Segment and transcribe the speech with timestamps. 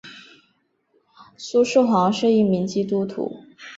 [1.37, 3.43] 苏施黄是一名基督徒。